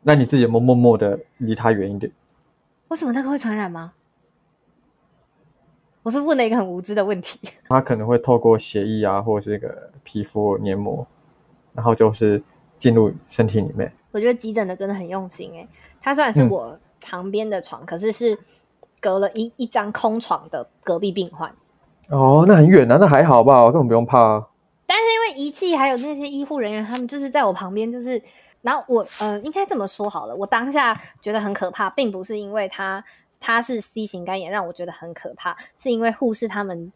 [0.00, 2.10] 那你自己有默默的离他远一点？
[2.88, 3.92] 为什么那个会传染吗？
[6.02, 7.38] 我是问了一个很无知的问题。
[7.68, 11.06] 他可能会透过血液啊，或者是那个皮肤黏膜，
[11.74, 12.42] 然后就是
[12.78, 13.92] 进入身体里面。
[14.12, 15.68] 我觉得急诊的真的很用心诶、欸，
[16.02, 18.38] 他虽然是我旁边的床，嗯、可是是
[19.00, 21.50] 隔了一一张空床的隔壁病患。
[22.08, 24.46] 哦，那很远啊，那还好吧，根本不用怕、啊。
[24.86, 28.20] 但是因为仪器还有那些医护人员，他们就是在我旁边，就是
[28.62, 33.02] 然后我呃，应该这么说好了，我当下觉得很可怕，并不是因为他
[33.38, 36.92] 他是 C 型肝炎让我觉得很可怕，是因为护士他们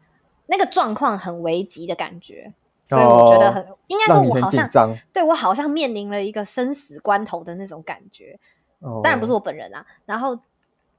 [0.47, 2.53] 那个状况很危急的感觉。
[2.85, 8.39] 所以我觉得很，哦、应该说，我好像对我好像面临了一个生死关头的那种感觉。
[8.81, 10.39] 哦、当然不是我本人啊，然后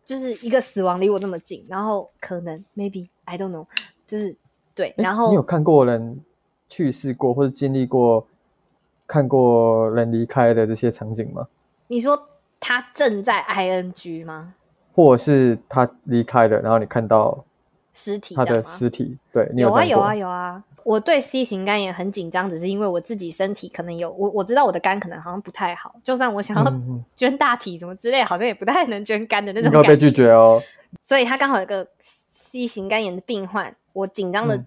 [0.03, 3.67] 就是一个死亡离我那么近，然后可能 maybe I don't know，
[4.07, 4.35] 就是
[4.73, 4.93] 对。
[4.97, 6.19] 然后你有看过人
[6.67, 8.25] 去世过或者经历过
[9.05, 11.47] 看过人离开的这些场景吗？
[11.87, 12.19] 你说
[12.59, 14.55] 他正在 ing 吗？
[14.91, 17.45] 或者是他离开了，然后你看到
[17.93, 19.15] 尸体，他的尸体？
[19.31, 20.63] 对，你有，有啊，有啊，有啊。
[20.85, 26.71] 我对 C 型肝炎很紧张，只是因为我自己身体可能有我我知道我的肝可能好像不太好，就算我想要
[27.17, 29.89] 捐大体什么之类，好像也不太能捐肝的那种感觉。
[29.89, 30.61] 被拒绝哦。
[31.01, 31.87] 所以他刚好有个
[32.31, 34.63] C 型肝炎的病患，我紧张的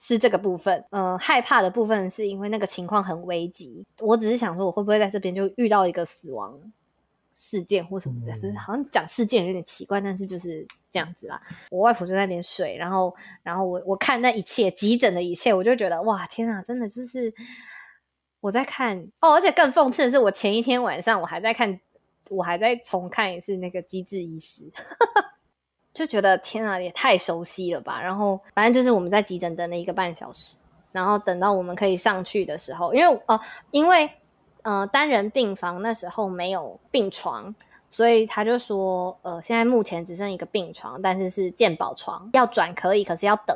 [0.00, 3.86] 是这个部分，嗯、呃，害怕的部分是因为那个情况很危急。
[4.00, 6.52] 我只是想说，我会不会在这边就遇到一个死亡
[7.32, 10.66] 事件或什么的，不是、嗯、好像讲事件有点奇怪，但是就是。
[10.92, 11.40] 这样子啦，
[11.70, 17.32] 我外婆就在那边睡，然后，然后我我看那一切急诊的一切，我就觉得哇，天啊，真的就是
[18.40, 21.80] 我在看哦，而且更讽刺的是，我前一天晚上我还在看，
[22.28, 24.64] 我还在重看一次那个《机智医师》，
[25.94, 27.98] 就觉得天啊，也太熟悉了吧。
[27.98, 30.58] 然后反正就是我们在急诊等了一个半小时，
[30.92, 33.40] 然后等到我们可以上去的时候，因为哦，
[33.70, 34.10] 因为
[34.62, 37.54] 呃单人病房那时候没有病床。
[37.94, 43.54] 所以他就说，呃，现在目前只剩一个病床，但是是健保床，要转可以，可是要等。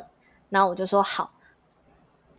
[0.49, 1.31] 然后我就说好，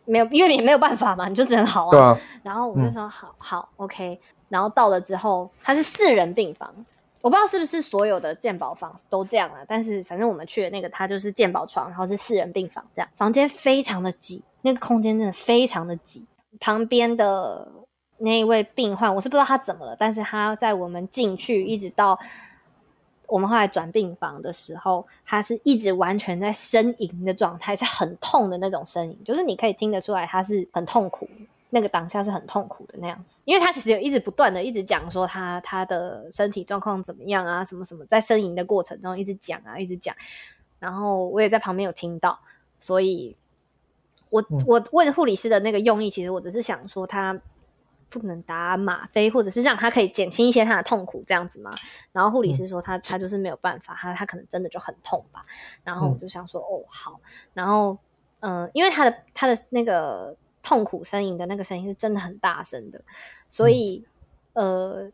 [0.05, 1.99] 没有，因为也没有办法嘛，你就只能好啊。
[1.99, 2.21] 啊。
[2.45, 4.17] 然后我就说好，好，OK。
[4.49, 6.73] 然后到了之后，它是四人病房，
[7.21, 16.25] 我不知道是不是所有的健保房都这样啊，但是反正我们去的那个，它就是健保床，然后是四人病房这样，房间非常的挤，那个空间真的非常的挤，
[16.61, 17.67] 旁边的。
[18.19, 22.19] 那一位病患，我是不知道他怎么了，但是他在我们进去一直到
[23.27, 31.29] 我们后来转病房的时候，他是一直完全在呻吟的状态，是很痛的那种呻吟，就是你可以听得出来他是很痛苦，
[31.71, 40.17] 那个当下是很痛苦的那样子，因为他其实有一直不断的一直讲说他他的身体状况怎么样啊，什么什么，在呻吟的过程中一直讲啊，一直讲，
[40.79, 42.39] 然后我也在旁边有听到，
[42.81, 43.37] 所以
[44.31, 47.39] 我我问护理师的那个用意，其实我只是想说他
[48.09, 51.75] 不能打吗啡，或者是让他可以减轻一些他的痛苦这样子吗。
[52.13, 55.45] 然后护理师说他他就是没有办法，他他可能真的就很痛吧。
[55.85, 57.21] 然后我就想说哦好，
[57.55, 57.99] 然后
[58.41, 60.37] 嗯、呃，因为他的他的那个。
[60.61, 63.01] 痛苦呻吟的那个声音是真的很大声的，
[63.49, 64.05] 所以、
[64.53, 65.13] 嗯、呃，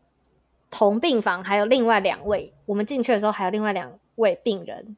[0.69, 4.97] 同病房还有另外两位，我们进去的时候还有另外两位病人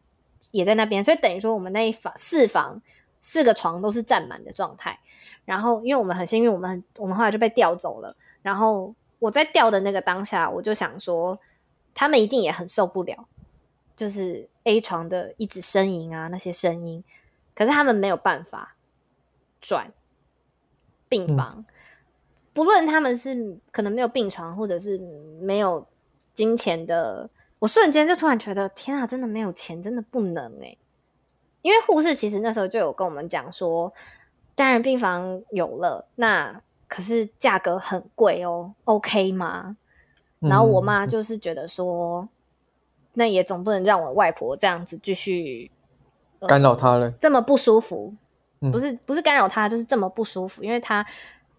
[0.52, 2.82] 也在那边，所以等于说我们那一房四房
[3.22, 4.98] 四个床都是占满的状态。
[5.48, 8.14] 然后因为我们很幸运，我们我们后来就被调走了。
[8.42, 11.40] 然后我在调的那个当下，我就想说，
[11.96, 13.26] 他们一定也很受不了，
[13.96, 17.02] 就是 A 床的一直呻吟啊那些声音，
[17.56, 18.76] 可是他们没有办法
[19.62, 19.92] 转。
[21.10, 21.66] 病房，嗯、
[22.52, 24.98] 不论他们是可能没有病床，或者是
[25.40, 25.88] 没有
[26.34, 27.30] 金钱的，
[27.60, 30.78] 我瞬间就突然觉得，天啊，真的没有钱，真的不能诶、欸。
[31.62, 33.94] 因为护士其实那时候就有跟我们讲说，
[34.58, 39.78] 单人病房有了，那可是价格很贵哦，OK 吗？
[40.40, 42.30] 然后我妈就是觉得说，嗯、
[43.14, 45.70] 那也总不能让我外婆这样子继续、
[46.40, 48.14] 呃、干扰她了，这么不舒服。
[48.72, 51.06] 不是不是干扰她，就是这么不舒服，因为她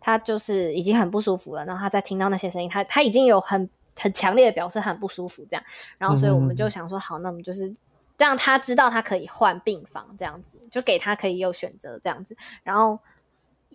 [0.00, 5.64] 她就是已经很不舒服了，然后她在听到那些声音，她她已经有很很强烈的表示很不舒服这样，
[5.96, 7.72] 然后所以我们就想说，好，那我们就是
[8.18, 12.98] 让他知道他可以换病房这样子，就给他可以有选择这样子，然后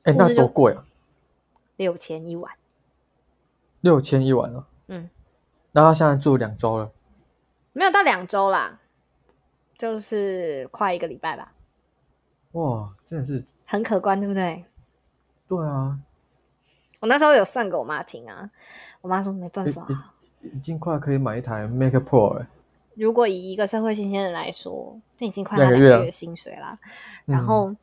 [0.03, 0.85] 哎、欸，那多贵啊？
[1.77, 2.53] 六千一晚，
[3.81, 4.67] 六千一晚啊？
[4.87, 5.09] 嗯，
[5.71, 6.91] 那他现在住两周了？
[7.71, 8.79] 没有到两周啦，
[9.77, 11.53] 就是快一个礼拜吧。
[12.51, 14.65] 哇，真的是很可观，对不对？
[15.47, 15.97] 对啊，
[16.99, 18.51] 我那时候有算给我妈听啊，
[19.01, 19.87] 我妈说没办法，
[20.41, 22.47] 已经快可以买一台 Mac Pro 了。
[22.95, 26.77] 如果以一个社会新鲜人来说，那已经快两个月薪水啦。
[27.25, 27.77] 然后，嗯、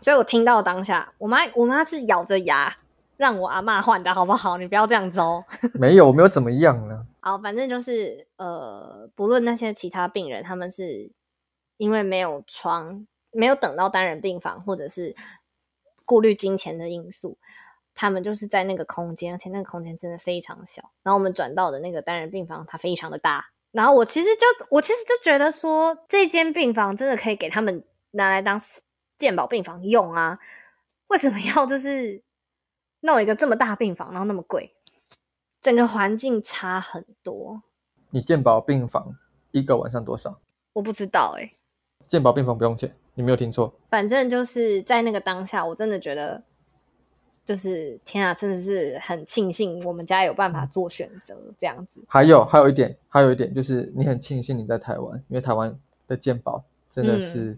[0.00, 2.76] 所以我听到当下，我妈我妈是咬着牙
[3.16, 4.58] 让我阿妈换的，好不好？
[4.58, 5.44] 你不要这样子哦。
[5.74, 7.06] 没有，没有怎么样呢。
[7.20, 11.10] 好，反正就是呃，不论那些其他病人，他们是
[11.76, 13.06] 因为没有床。
[13.36, 15.12] 没有等到单人病房，或者是
[16.04, 17.36] 顾虑金钱的因素，
[17.92, 20.88] 他们就是在那个空间，而且那个空间真的非常小。
[21.02, 23.44] 然后我们转到的那个单人病房，它非常的大。
[23.74, 28.60] 然后我其实就我其实就觉得说，这间病房真的可以给他们拿来当
[29.18, 30.38] 健保病房用啊？
[31.08, 32.22] 为什么要就是
[33.00, 34.72] 弄一个这么大病房，然后那么贵？
[35.60, 37.62] 整个环境差很多。
[38.10, 39.16] 你健保病房
[39.50, 40.40] 一个晚上多少？
[40.74, 41.50] 我不知道哎、欸。
[42.06, 42.96] 健保病房不用钱。
[43.16, 46.42] 你没有听错，反正就是在那个当下，我真的觉得，
[47.44, 52.00] 就是天啊，真的是很庆幸我们家有办法做选择这样子。
[52.08, 55.76] 还有还有一点，还有一点就是你很庆幸你在台湾，因为台湾
[56.08, 57.56] 的健保真的是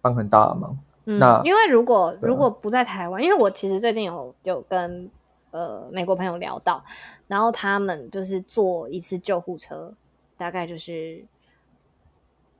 [0.00, 0.78] 帮很大的忙。
[1.06, 5.10] 嗯、那因为如果如果不在台湾，因为我其实最近有有跟
[5.50, 6.84] 呃美国朋友聊到，
[7.26, 9.92] 然后他们就是坐一次救护车，
[10.36, 11.24] 大概就是。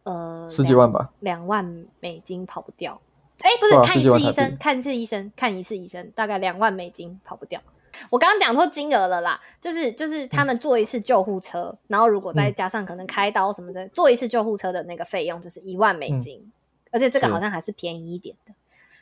[0.03, 2.99] 呃，十几万吧，两万美金跑不掉。
[3.41, 7.61] 哎，不是，看一次医生，看一次医生，看一次医生，大概两万美金跑不掉。
[8.09, 16.53] 我刚刚讲错金额了啦，就是就是他们坐一次救护车，嗯、然后如果再加上可能开刀什么的，坐、嗯、一次救护车的那个费用就是一万美金，嗯、
[16.93, 18.53] 而且这个好像还是便宜一点的。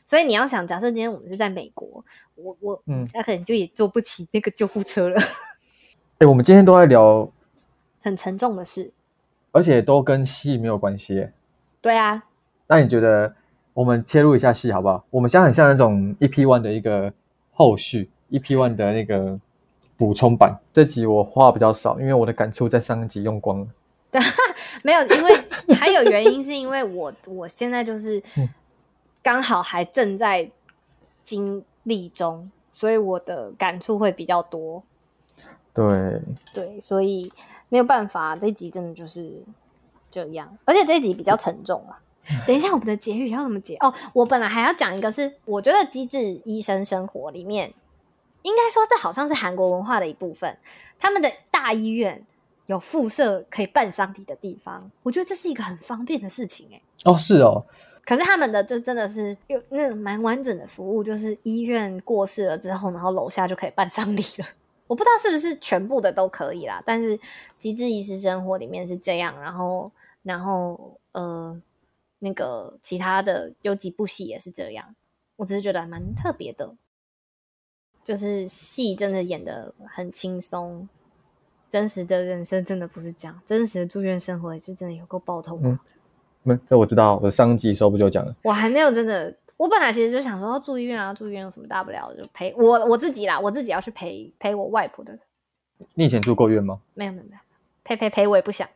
[0.04, 2.02] 所以你要想，假设今天我们是在美国，
[2.34, 5.20] 我我嗯，那可能就也坐不起那个救护车了。
[6.18, 7.30] 哎，我们今天都在聊
[8.00, 8.92] 很沉重的事。
[9.52, 11.28] 而且都跟戏没有关系。
[11.82, 12.24] 对啊，
[12.66, 13.34] 那你觉得
[13.78, 15.04] 我们切入一下戏好不好？
[15.08, 17.12] 我们现在很像那种 EP One 的一个
[17.52, 19.38] 后续，EP One 的那个
[19.96, 20.58] 补充版。
[20.72, 23.66] 这集我话比较少，因为我的感触在上一集用光了。
[24.10, 24.20] 对，
[24.82, 28.20] 没有，因为还有原因，是因为我我现在就是
[29.22, 30.50] 刚好还正在
[31.22, 34.82] 经历中，所以我的感触会比较多。
[35.72, 36.20] 对
[36.52, 37.30] 对，所以。
[37.70, 39.30] 没有办法，这一集真的就是
[40.10, 42.00] 这样，而且这一集比较沉重啊。
[42.46, 43.76] 等一下，我们的结语要怎么结？
[43.76, 47.72] 哦，我本来还要讲一个是，是我觉得《机智医生生活》里面，
[48.42, 50.56] 应该说这好像是韩国文化的一部分。
[50.98, 52.24] 他们的大医院
[52.66, 56.80] 有附设可以办丧礼的地方，我觉得这是一个很方便的事情哎。
[57.04, 57.64] 哦，是哦。
[58.04, 64.46] 可是他们的这真的是有那种蛮完整的服务，就是医院过世了之后，然后楼下就可以办丧礼了。
[64.86, 67.18] 我不知道是不是全部的都可以啦，但是
[67.58, 71.54] 《机智医师生活》里面是这样，然后，然后，呃，
[72.20, 74.94] 那个其他的有几部戏也是这样，
[75.36, 76.74] 我只是觉得还蛮特别的。
[78.04, 80.88] 就是戏真的演的很轻松，
[81.68, 85.78] 真实的人生真的不是这样，真实的住院生活也是真的有够爆痛的。
[86.44, 88.34] 嗯，这我知道，我的上集时候不就讲了？
[88.42, 95.18] 我还没有真的，我本来其实就想说要住医院啊，住医院有什么大不了，就陪我我自己啦，我自己要去陪陪我外婆的。
[95.92, 96.80] 你以前住过院吗？
[96.94, 97.38] 没有没有没有，
[97.84, 98.66] 陪陪陪我也不想。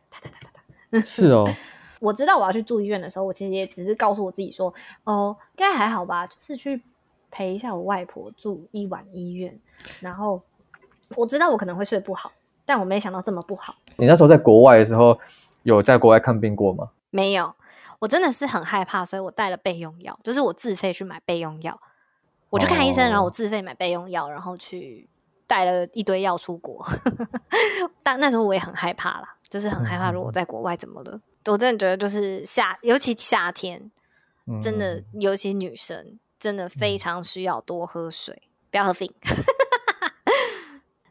[1.03, 1.51] 是哦，
[2.03, 4.73] 我知道我要去住医院的时候，我其实也只是告诉我自己说，
[5.05, 6.81] 哦，应该还好吧，就是去
[7.31, 9.57] 陪一下我外婆住一晚医院。
[10.01, 10.41] 然后
[11.15, 12.29] 我知道我可能会睡不好，
[12.65, 13.75] 但我没想到这么不好。
[13.95, 15.17] 你那时候在国外的时候，
[15.63, 16.89] 有在国外看病过吗？
[17.09, 17.55] 没有，
[17.99, 21.79] 我真的是很害怕，所以我带了备用药，就是我自费去买备用药。
[22.49, 25.07] 我去看医生，然后我自费买备用药，然后去
[25.47, 26.85] 带了一堆药出国。
[28.03, 29.37] 但那时候我也很害怕啦。
[29.49, 31.21] 就是很害怕，如果在国外怎么了？
[31.45, 33.91] 嗯、我真的觉得，就是夏，尤其夏天，
[34.61, 39.13] 真的，嗯、尤其女生，真的非常需要多喝水，嗯、不要喝冰。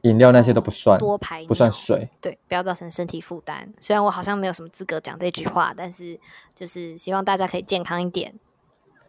[0.03, 3.73] 饮料那些都不算，多排不算水，对，不要造成身体负担。
[3.79, 6.19] 虽然我好像没有什么资格讲这句话，但是
[6.57, 8.35] 就是希望大家可以健康一点，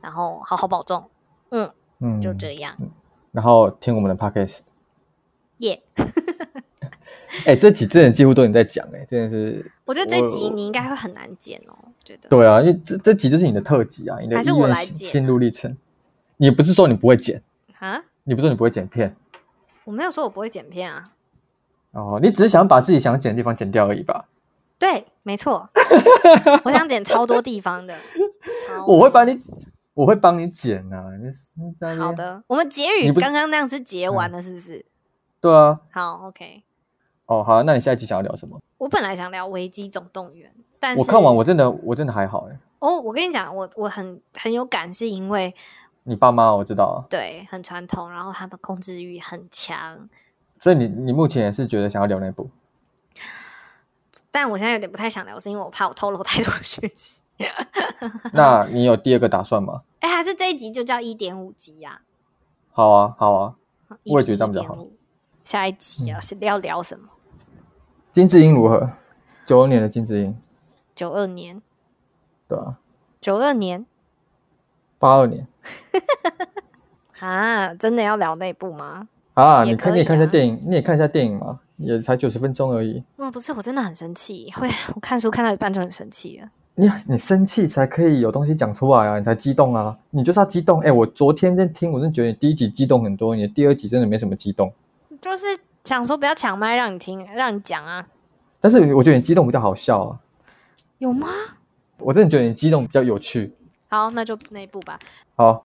[0.01, 1.09] 然后好好保重。
[1.49, 2.77] 嗯嗯，就这样。
[3.31, 4.59] 然后听我们的 podcast，
[5.57, 5.81] 耶。
[7.45, 9.69] 哎、欸，这几真的几乎都你在讲，哎，真的是。
[9.85, 12.29] 我觉得这集你应该会很难剪哦，觉得。
[12.29, 15.75] 对啊，因为这这集就是你的特辑啊，你的还是我来剪心路历程。
[16.37, 17.41] 你不是说你不会剪
[17.79, 18.03] 啊？
[18.23, 19.15] 你不是说你不会剪片？
[19.83, 21.11] 我没有说我不会剪片啊。
[21.91, 24.25] 哦，你只是想把自己想剪的地方剪掉而已吧？
[24.79, 25.69] 对，没错。
[26.65, 27.95] 我想剪超多地方的。
[28.67, 29.39] 超我会把你，
[29.93, 31.03] 我会帮你剪啊。
[31.97, 34.85] 好的，我们结语刚刚那样是结完了，是不是？
[35.39, 35.79] 对啊。
[35.91, 36.63] 好，OK。
[37.25, 38.59] 哦，好，那你下一集想要聊什么？
[38.77, 42.59] 我本来想聊《危机总动员》，但是我看完我真的我真的还好哎。
[42.79, 45.53] 哦，我跟你讲，我我很很有感，是因为
[46.03, 50.09] 你爸妈我知道啊，对，很传统，然后他们控制欲很强，
[50.59, 52.49] 所以你你目前也是觉得想要聊那部？
[54.29, 57.21] 但我现在有点不太想聊，是因为我怕我透露太多讯息。
[58.33, 59.83] 那你有第二个打算吗？
[59.99, 62.01] 哎，还是这一集就叫一点五集呀？
[62.71, 63.55] 好啊，好啊，
[64.07, 64.85] 我也觉得这样比较好。
[65.43, 67.07] 下一集啊，是要聊什么？
[68.13, 68.91] 金智英如何？
[69.43, 70.37] 九二年的金智英，
[70.93, 71.59] 九二年，
[72.47, 72.77] 对啊，
[73.19, 73.83] 九二年，
[74.99, 75.47] 八二年，
[77.19, 79.07] 啊，真的要聊那部吗？
[79.33, 83.03] 啊，啊你看，你也看一下电影，你也看一下电影嘛，也才九十分钟而已。
[83.15, 86.47] 哇，不是，我真的很生气，会 我看书看到一半就很生气了。
[86.75, 90.79] 你你生气才可以有东西讲出来啊，你才激动啊，你就是要激动。
[90.81, 94.71] 哎、欸，我昨天在听，我真的觉得你第一集激动很多，你的第二集真的没什么激动。
[95.19, 95.45] 就是
[95.83, 98.05] 想说不要抢麦，让你听，让你讲啊。
[98.61, 100.19] 但是我觉得你激动比较好笑啊。
[100.99, 101.27] 有吗？
[101.97, 103.53] 我真的觉得你激动比较有趣。
[103.89, 104.97] 好，那就那一步吧。
[105.35, 105.61] 好，